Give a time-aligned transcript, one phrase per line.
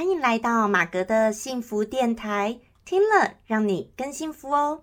[0.00, 4.80] 欢迎来到马格的幸福电台，听了让你更幸福哦。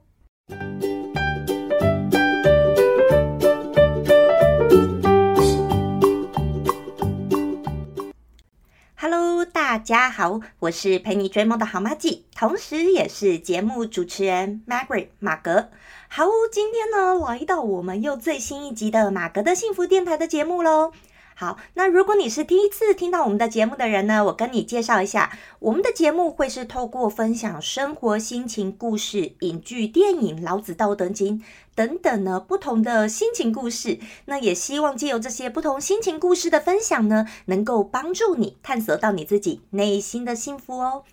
[8.96, 15.70] Hello，大家好，我是陪你追梦的好妈咪，同时也是节目主持人 Margaret 马格。
[16.10, 20.92] 好，今天呢来到我们又最新一集的马格的幸福电台的节目喽。
[21.40, 31.44] 好，那如果你是第一次听到我们的节目的人呢，我跟你介绍一下，我们的节目会是透过分享生活心情故事、影剧、电影、老子、道德经
[31.76, 34.00] 等等呢不同的心情故事。
[34.26, 41.04] 那也希望借由这些不同心情故事的分享呢，能够帮助你探索到你自己内心的幸福哦。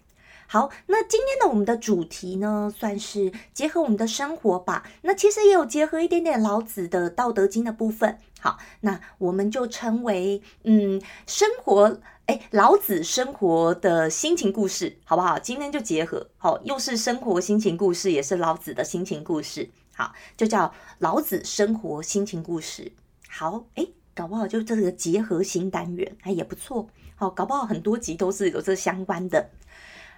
[0.55, 4.89] 好，那今天的我们的主题呢，算是结合我们的生活吧。
[5.03, 8.21] 那其实也有结合一点点老子的《道德经》的部分。
[8.39, 15.41] 好，那我们就称为嗯，生活哎，老子生活的心情故事，好不好？
[15.41, 19.69] 今天就结合，好，又是生活心情故事，也是老子的心情故事。
[19.97, 22.93] 好，就叫老子生活心情故事。
[23.29, 23.85] 好，哎，
[24.15, 26.89] 搞不好就这个结合新单元，哎，也不错。
[27.17, 29.51] 好，搞不好很多集都是有这相关的。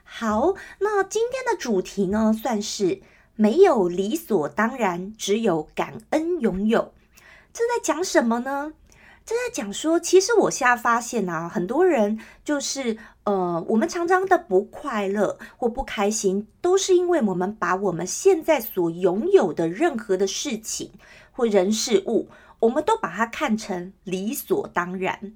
[0.09, 3.03] 好，那今天的主题呢，算是
[3.35, 6.95] 没有理所当然，只有感恩拥有。
[7.53, 8.73] 这在讲什么呢？
[9.27, 20.93] 这在讲说，其实我现在发现啊，很多人就是呃，我们常常的不快乐或不开心，都是因为我们把我们现在所拥有的任何的事情
[21.33, 22.29] 或人事物，
[22.61, 25.35] 我们都把它看成理所当然。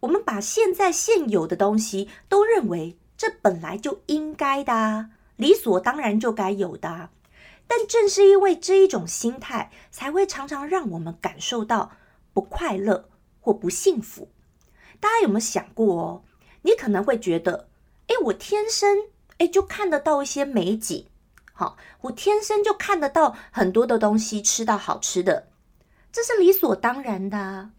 [0.00, 2.96] 我们把现在现有的东西都认为。
[3.18, 7.10] 这本来就应该的，理所当然就该有的。
[7.66, 11.90] 但正是因为这一种心态，才会常常让我们感受到
[12.32, 13.10] 不快乐
[13.40, 14.30] 或不幸福。
[15.00, 16.22] 大家有没有想过哦？
[16.62, 17.68] 你可能会觉得，
[18.06, 18.96] 哎，我天生
[19.38, 21.06] 哎就看得到一些美景，
[21.52, 25.48] 好，我天生就看得到很多的东西，吃到好吃的，
[26.12, 27.70] 这是理所当然的。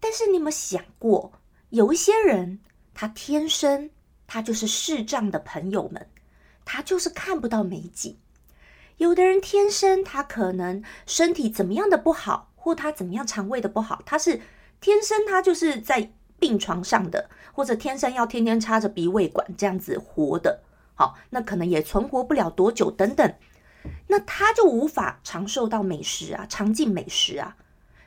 [0.00, 1.32] 但是你有没有想过，
[1.68, 2.60] 有一些人
[2.94, 3.90] 他天生。
[4.32, 6.08] 他就是视障的朋友们，
[6.64, 8.16] 他就是看不到美景。
[8.96, 14.40] 有的人天生他可能身体怎么样的不好，或他怎么样肠胃的不好，他是
[14.80, 20.62] 天生他就是在病床上的，或者天生要天天插着鼻胃管这样子活的。
[20.94, 23.34] 好，那可能也存活不了多久等等，
[24.06, 27.54] 那他就无法长寿到美食啊，尝尽美食啊。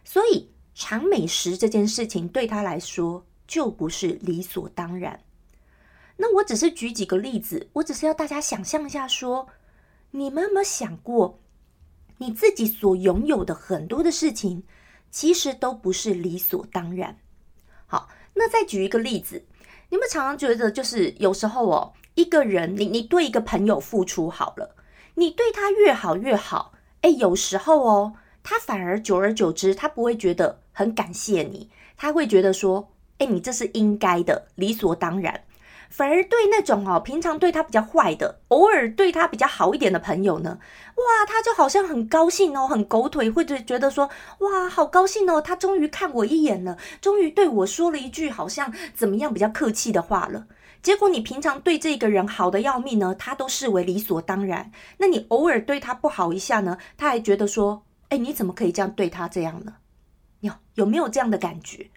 [0.04, 5.20] 所以尝美食这件事情对他来说就不是理所当然。
[6.18, 9.48] 那我只是举几个例子，我只是要大家想象一下，说
[10.12, 11.40] 你们有没有想过，
[12.20, 14.64] 你自己所拥有的很多的事情，
[15.12, 17.18] 其实都不是理所当然。
[17.86, 19.44] 好，那再举一个例子，
[19.90, 24.76] 你们常常觉得，就是有时候哦，一个人，你你对一个朋友付出好了，
[25.16, 35.44] 你对他越好越好，哎，有时候哦，他反而久而久之，他不会觉得很感谢你，他会觉得说，哎，你这是应该的，理所当然。
[35.96, 40.60] 反而对那种哦，平常对他比较坏的，偶尔对他比较好一点的朋友呢，
[40.96, 50.48] 哇，他就好像很高兴哦，很狗腿，或者觉得说，哇，好高兴哦，他终于看我一眼了，终于对我说了一句好像怎么样比较客气的话了。
[50.84, 54.74] 结果你平常对这个人好的要命呢，他都视为理所当然。
[54.98, 59.76] 那你偶尔对他不好一下呢，他还觉得说，哎，你怎么可以这样对他这样呢？
[60.42, 61.90] 有有没有这样的感觉？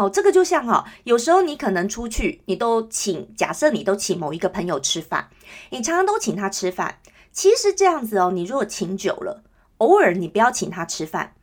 [0.00, 5.28] 哦，这个就像哈，有时候你可能出去，你都请，假设你都请某一个朋友吃饭，
[5.68, 7.00] 你常常都请他吃饭。
[7.32, 9.42] 其实这样子哦，你如果请久了，
[9.76, 11.34] 偶尔你不要请他吃饭，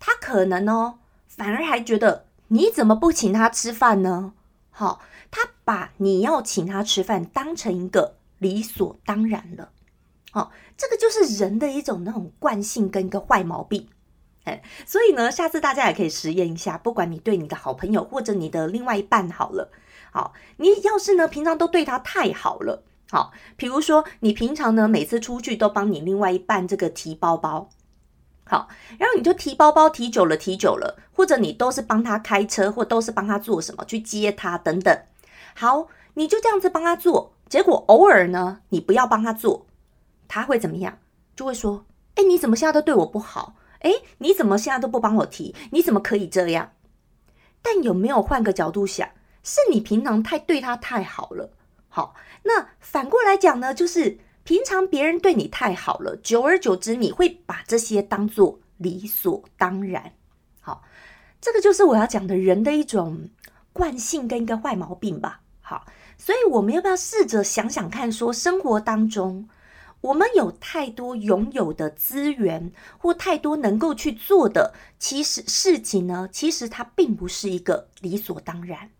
[0.00, 4.32] 他可能哦，反而还觉得你怎么不请他吃饭呢？
[4.70, 9.72] 好，他把你要请他吃饭当成一个理所当然了。
[10.30, 13.86] 好，这个就是人的一种那种惯性跟一个坏毛病。
[14.86, 19.70] 所以呢，下次大家也可以实验一下，不管你对你的好朋友或者你的另外一半好了，
[20.12, 27.68] 好，你要是呢平常都对他太好了，好，比如说你平常呢每次出去都帮你另外一半这个提包包，
[28.44, 28.68] 好，
[28.98, 34.96] 然后你就提包包提久了提久了，或者你都是帮他开车或都是帮他做什么去接他等等，
[35.54, 39.66] 好，你就这样子帮他做，结果偶尔呢你不要帮他做，
[40.28, 40.98] 他会怎么样？
[41.34, 41.84] 就会说，
[42.14, 43.56] 哎，你怎么现在都对我不好？
[43.86, 45.54] 哎，你怎么现在都不帮我提？
[45.70, 46.72] 你怎么可以这样？
[47.62, 49.08] 但有没有换个角度想，
[49.44, 51.52] 是你平常太对他太好了。
[51.88, 60.12] 好，那反过来讲呢，就是平常别人对你太好了，久而久之，你会把这些当做理所当然。
[60.60, 60.82] 好，
[61.40, 63.30] 这个就是我要讲的人的一种
[63.72, 65.42] 惯性跟一个坏毛病吧。
[65.60, 65.86] 好，
[66.18, 69.48] 所以我们要不要试着想想看，说生活当中
[70.02, 78.90] 我们有太多拥有的资源，或太多能够去做的，其实事情呢，其实它并不是一个理所当然。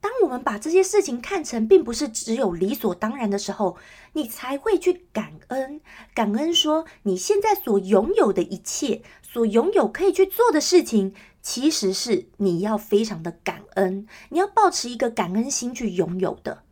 [0.00, 3.76] 当我们把这些事情看成并不是只有理所当然的时候，
[4.12, 5.80] 你才会去感恩，
[6.14, 16.62] 感恩说你现在所拥有的一切，所拥有可以去做的事情，其实是你要非常的感恩，你要保持一个感恩心去拥有的。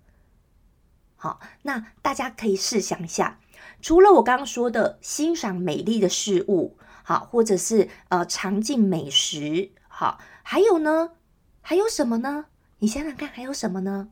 [1.16, 3.40] 好，那大家可以试想一下，
[3.80, 11.12] 除了我刚刚说的欣赏美丽的事物，好，或者是呃尝尽美食，好，还有呢，
[11.60, 12.46] 还有什么呢？
[12.78, 14.08] 你想想看，还有什么呢？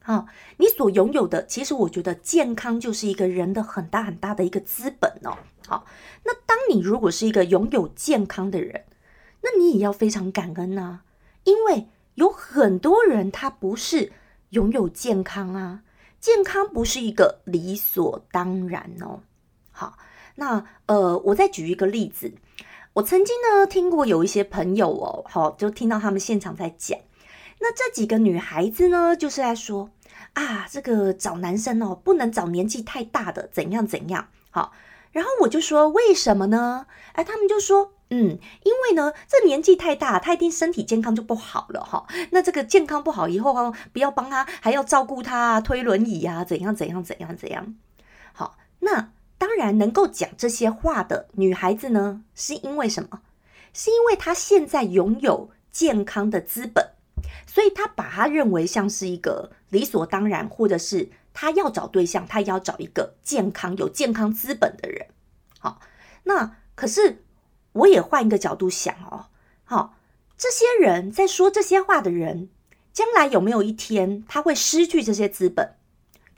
[0.00, 0.26] 好，
[0.58, 5.38] 你所拥有的，其实我觉得健康就是一个人的很大很大的一个资本哦。
[5.66, 5.86] 好，
[6.24, 8.84] 那当你如果是一个拥有健康的人，
[9.42, 11.00] 那你也要非常感恩呐，
[11.44, 14.12] 因为有很多人他不是
[14.50, 15.83] 拥有健康啊，
[16.24, 19.20] 健康不是一个理所当然哦。
[19.70, 19.98] 好，
[20.36, 22.32] 那呃，我再举一个例子，
[22.94, 26.98] 我曾经呢听过有一些朋友哦，好，就听到他们现场在讲。
[27.60, 29.90] 那这几个女孩子呢，就是在说
[30.32, 34.28] 啊，这个找男生哦，不能找年纪太大的，怎样怎样。
[34.48, 34.72] 好，
[35.12, 36.86] 然后我就说为什么呢？
[37.12, 42.06] 哎，他们就说，嗯，因为呢，这年纪太大，他一定身体健康就不好了哈。
[42.30, 47.74] 那这个健康不好以后啊，不要帮他，还要照顾他，推轮椅啊，怎样怎样怎样怎样。
[48.32, 53.22] 好，那当然能够讲这些话的女孩子呢，是因为什么？
[53.72, 56.90] 是因为她现在拥有健康的资本。
[57.46, 65.06] 所以她把她认为像是一个理所当然，或者是她要找对象，他要找一个健康、有健康资本的人。
[65.58, 65.80] 好，
[66.24, 67.24] 那可是
[67.74, 69.26] 我也换一个角度想哦，
[69.64, 69.94] 好，
[70.36, 72.48] 这些人在说这些话的人，
[72.92, 75.74] 将来有没有一天他会失去这些资本？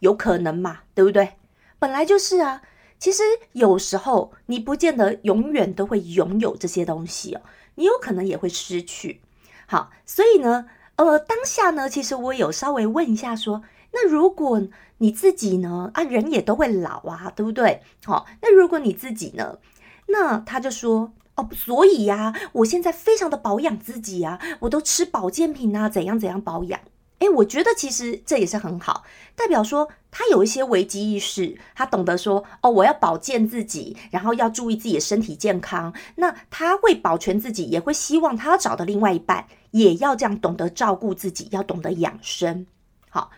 [0.00, 0.80] 有可能嘛？
[0.94, 1.34] 对不对？
[1.78, 2.62] 本来就是啊。
[2.98, 3.22] 其实
[3.52, 7.42] 有时候你不见得永远都会拥有这些东西哦，
[7.74, 9.20] 你有可能也会失去。
[9.66, 10.66] 好，所以呢。
[10.96, 13.62] 呃，当下呢，其实我有稍微问一下，说，
[13.92, 14.66] 那如果
[14.96, 17.82] 你自己呢，啊，人也都会老啊，对不对？
[18.06, 19.58] 好，那如果你自己呢，
[20.06, 26.80] 那他就说，哦，所以呀，我现在非常的保养自己啊，我都吃保健品啊，怎样怎样保养。
[27.20, 29.04] 诶，我觉得其实这也是很好，
[29.34, 35.94] 代表说他有一些危机意识，他懂得说哦，我要保健自己，然后要注意自己的身体健康。
[36.16, 42.66] 那他会保全自己，也会希望他找的另外一半也要这样懂得照顾自己，要懂得养生。
[43.08, 43.30] 好，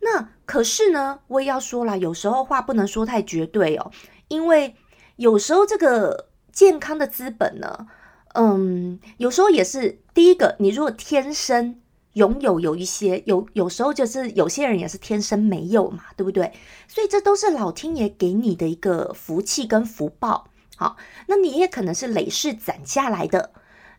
[0.00, 3.90] 那可是呢，我也要说了，有时候话不能说太绝对哦，
[4.28, 4.74] 因为
[5.16, 6.28] 有时候这个
[6.58, 7.86] 健康的资本呢，
[8.34, 11.80] 嗯，有时候也是第一个，你如果天生。
[12.14, 16.52] 拥有有一些有有时候就是有些人也是天生没有嘛，对不对？
[16.88, 20.48] 所以这都是老天爷给你的一个福气跟福报。
[20.74, 20.96] 好，
[21.28, 23.52] 那你也可能是累世攒下来的，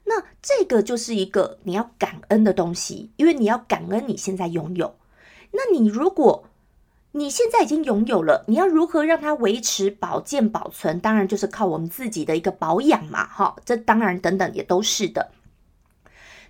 [0.04, 4.96] 那这个就是一个你要感恩的东西，因为你要感恩你现在拥有。
[5.52, 6.49] 那你如果
[7.12, 11.00] 你现在已经拥有了，你要如何让它维持、保健、保存？
[11.00, 15.32] 当然就是靠我们自己的一个保养嘛，哈，这当然等等也都是的。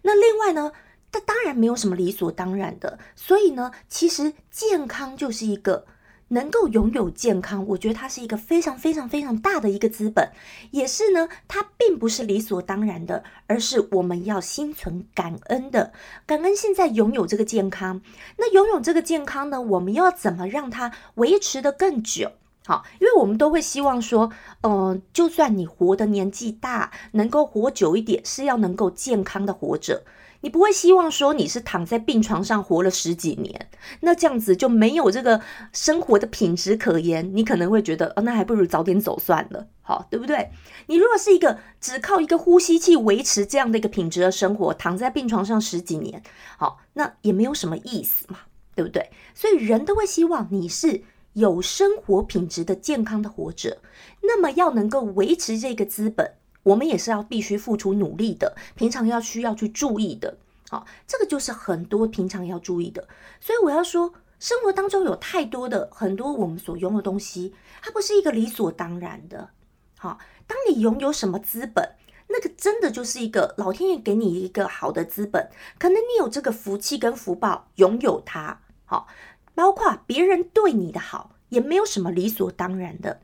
[0.02, 0.72] 那另外呢？
[1.12, 5.88] 它当然没有什么理所当然的，所以呢，其实健康就是一个
[6.30, 10.32] 能够拥有健康，我觉得它是一个非常非常非常大的一个资本，
[10.72, 15.92] 也是呢，它并不是理所当然的，而是我们要心存感恩的，
[16.26, 18.02] 感恩现在拥有这个健康。
[18.38, 22.32] 那拥有这个健康呢，我们要怎么让它维持的更久？
[22.66, 24.32] 好，因为我们都会希望说，
[24.62, 30.04] 嗯，就算你活的年纪大，能够活久一点，是要能够健康的活着。
[30.42, 33.70] 你不会希望说你是躺在病床上活了十几年，
[34.02, 35.42] 那这样子就没有这个
[35.74, 37.36] 生活的品质可言。
[37.36, 40.50] 你可能会觉得，哦，那还不如早点走算了，好，对不对？
[40.88, 46.24] 你如果是一个只靠一个呼吸器维持这样的一个品质的生活，躺在病床上十几年，
[46.58, 48.40] 好，那也没有什么意思嘛，
[48.76, 49.10] 对不对？
[49.34, 51.04] 所以人都会希望你是
[51.34, 53.80] 有生活品质的健康的活着，
[54.22, 56.34] 那么要能够维持这个资本。
[56.64, 60.38] 我们也是要必须付出努力的，平常要需要去注意的，
[60.70, 63.08] 好，这个就是很多平常要注意的。
[63.40, 69.50] 所以我要说，生活当中有太多的很多我们所拥有东西，它不是一个理所当然的。
[69.98, 71.96] 好，当你拥有什么资本，
[72.28, 78.62] 那个真的就是一个老天爷给你一个好的资本，可能你有这个福气跟福报拥有它。
[78.86, 79.08] 好，
[79.56, 83.22] 包括别人对你的好，也没有什么理所当然的。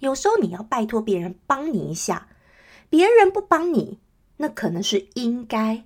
[0.00, 2.28] 有时候你要拜托别人帮你一下。
[2.94, 3.98] 别人不帮你，
[4.36, 5.82] 那可能是应该。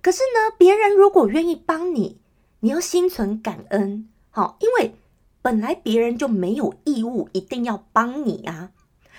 [0.00, 2.20] 可是呢，别人如果愿意帮你，
[2.60, 4.94] 你要心存感恩，好，因为
[5.42, 8.70] 本来别人就没有义务一定要帮你啊，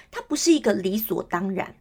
[0.09, 1.75] 它不是一个理所当然。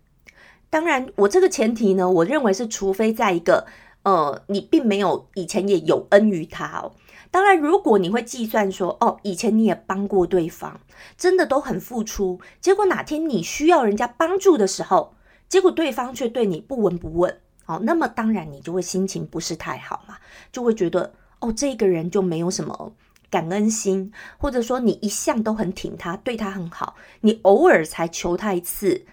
[0.68, 3.64] 当然，我这个前提呢，我认为是除非在一个
[4.02, 6.96] 呃，你并没有以前也有恩于他哦。
[7.30, 10.80] 当然，如果你会计算说，哦，以前你也帮过对方，
[11.16, 15.14] 真的都很付出，结果哪天你需要人家帮助的时候，
[15.52, 20.16] 结果对方却对你不闻不问，哦，那么当然你就会心情不是太好嘛，
[20.50, 22.94] 就会觉得，哦，这个人就没有什么
[23.28, 29.04] 感恩心，或者说你一向都很挺他，对他很好，你偶尔才求他一次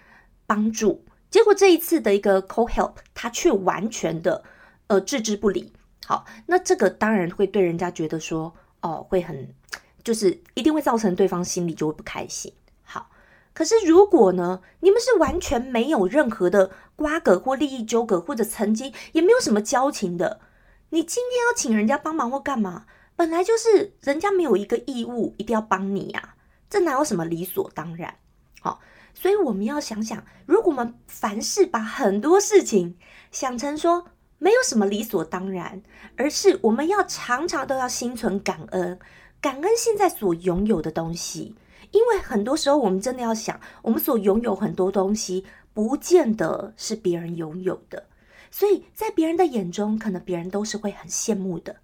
[0.47, 4.41] 帮助，结果这一次的一个 call help，他却完全的
[4.87, 5.73] 呃置之不理。
[6.05, 9.53] 好，那这个当然会对人家觉得说，哦，会很，
[10.05, 12.53] 就是一定会造成对方心里就会不开心。
[13.59, 20.39] 可是如果呢，你们是完全没有任何的瓜葛或利益纠葛，或者曾经也没有什么交情的，
[20.91, 22.85] 你今天要请人家帮忙或干嘛，
[23.17, 26.35] 本来就是人家没有一个义务一定要帮你啊，
[26.69, 28.15] 这哪有什么理所当然？
[28.61, 28.79] 好，
[29.13, 32.97] 所以我们要想想，如果我们凡事把很多事情
[33.29, 34.05] 想成说。
[34.41, 35.83] 没有什么理所当然，
[36.15, 38.97] 而是我们要常常都要心存感恩，
[39.41, 41.57] 感恩现在所拥有的东西。
[41.91, 48.05] 因为很多时候，我们真的要想，我们所拥有很多东西，不见得是别人拥有的。
[48.51, 51.77] 所以在别人的眼中，可能别人都是会很羡慕的。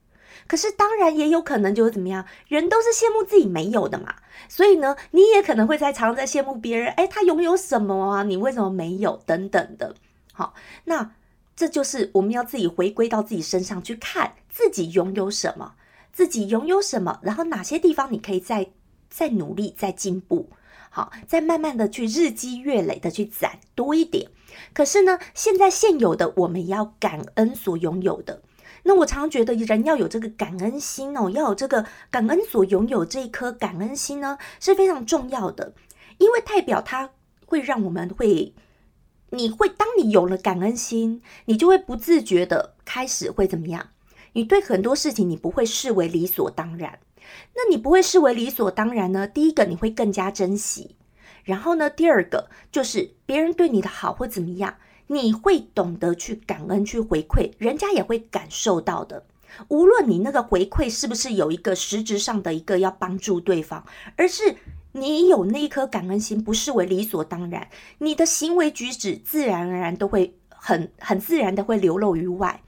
[0.48, 4.16] 可是当然也有可能就是怎么样，人都是羡慕自己没有的嘛。
[4.48, 8.24] 所以呢，你也可能会在常常在羡慕别人，哎，他拥有什么啊？
[8.24, 9.22] 你为什么没有？
[9.26, 9.96] 等等的。
[10.34, 10.54] 好，
[10.86, 11.12] 那。
[11.58, 15.76] 这就是我们要自己回归到自己身上去看自己拥有什么，
[16.12, 18.72] 自己拥有什么，然后哪些地方你可以再
[19.16, 20.50] 在努力、在进步，
[20.90, 24.30] 好，再慢慢的去日积月累的去攒多一点。
[24.74, 28.42] 可是呢，现在现有的我们要感恩所拥有的。
[28.84, 35.74] 那我常常觉得人要有这个感恩心哦，要有这个感恩所拥有这一颗感恩心呢是非常重要的，
[36.18, 37.12] 因为代表它
[37.46, 38.54] 会让我们会。
[39.30, 43.92] 你会，当你有了感恩心，你就会不自觉的开始会怎么样？
[44.34, 47.00] 你对很多事情你不会视为理所当然。
[47.56, 49.28] 那你不会视为理所当然呢？
[49.28, 50.96] 第一个你会更加珍惜，
[51.44, 54.76] 然后呢，第二个就是别人对你的好或怎么样，
[55.08, 59.26] 你会懂得去感恩去回馈，人家也会感受到的。
[59.70, 64.56] 无论你那个回馈是不是有一个实质上的一个要帮助对方，而是。
[64.98, 67.68] 你有那一颗感恩心，不视为理所当然，
[67.98, 72.62] 你的行为举止自然而然都会很很自然的会流露于外，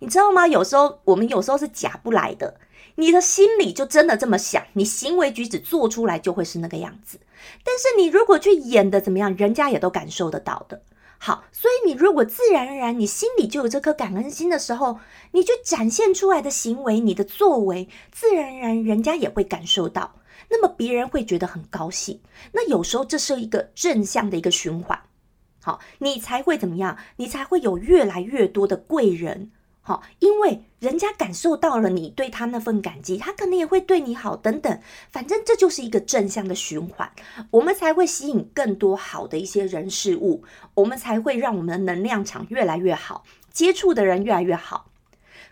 [0.00, 0.48] 你知道吗？
[0.48, 2.58] 有时候我们有时候是假不来的，
[2.98, 7.20] 你的心里就真的这么想，你行为举止做出来就会是那个样子。
[7.62, 10.82] 但是你如果去演的怎么样，人家也都感受得到的。
[11.16, 14.98] 好，所以你如果自然而然你心里就有这颗感恩心的时候，
[15.30, 20.16] 你就展现出来的行为，你的作为，自然而然人家也会感受到。
[20.50, 24.98] 那么别人会觉得很高兴，那有时候这是一个正向的一个循环，
[25.62, 26.98] 好，你才会怎么样？
[27.16, 29.52] 你才会有越来越多的贵人，
[29.88, 34.78] 好，因为人家感受到了你对他那份感激，他可能也会对你好，等等，
[35.10, 37.10] 反正这就是一个正向的循环，
[37.52, 44.90] 我们才会吸引更多好的一些人事物，我们才会让我们的能量场越来越好，接触的人越来越好。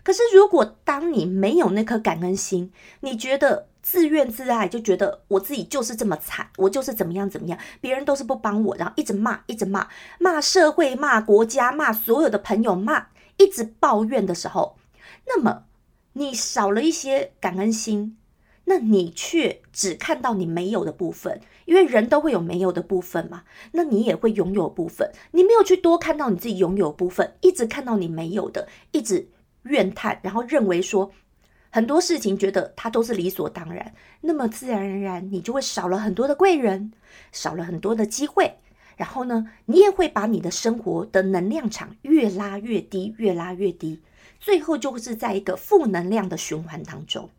[0.03, 3.65] 可是如果当你没有那颗感恩心，你觉得？
[3.79, 9.87] 自怨自艾，就觉得我自己就是这么惨，我就是怎么样怎么样，别人都是不帮我，然后一直骂，一直骂，
[10.19, 14.77] 骂社会，骂国家，骂所有的朋友，骂，一直抱怨的时候，
[15.25, 15.63] 那么
[16.13, 18.17] 你少了一些感恩心，
[18.65, 29.29] 那你却只看到你没有的部分，因为人都会有没有的部分嘛，那你也会拥有部分，你没有去多看到你自己拥有部分，一直看到你没有的，一直
[29.63, 31.11] 怨叹，然后认为说。
[31.69, 36.93] 很多事情觉得它都是理所当然，那么自然而然你就会少了很多的贵人，
[37.33, 38.57] 少了很多的机会，
[38.97, 44.01] 然后呢，你也会把你的生活的能量场越拉越低，越拉越低，
[44.41, 47.29] 最后就是在一个负能量的循环当中。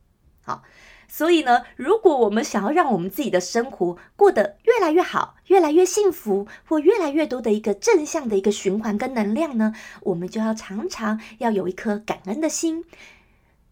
[0.40, 0.62] 好，
[1.08, 12.84] 所以呢，如果我们想要让我们自己的生活过得越来越好，越来越幸福，或越来越多的一个正向的一个循环跟能量呢，我们就要常常要有一颗感恩的心。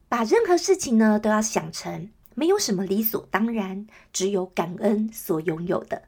[0.08, 6.02] 把任何事情呢都要想成没有什么理所当然，只有感恩所拥有的。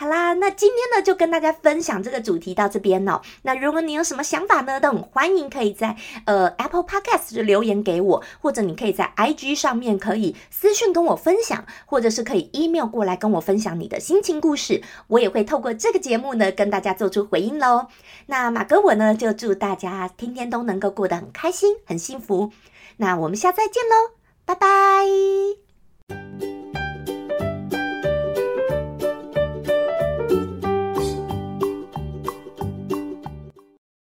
[0.00, 3.20] 好啦，那今天呢就跟大家分享这个主题到这边哦。
[3.42, 17.88] 那如果你有什么想法呢，都很欢迎可以在呃 Apple Podcast 留言给我，或者你可以在 IG 上面可以私讯跟我分享，或者是可以 email 过来跟我分享你的心情故事，我也会透过这个节目呢跟大家做出回应喽。
[18.24, 22.50] 那马哥我呢就祝大家天天都能够过得很开心、很幸福。
[22.96, 24.14] 那我们下次再见喽，
[24.46, 24.70] 拜拜。